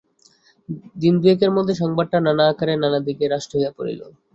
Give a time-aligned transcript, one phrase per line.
[1.01, 4.01] দিন-দুয়েকের মধ্যে সংবাদটা নানা আকারে নানা দিকে রাষ্ট্র হইয়া পড়িল।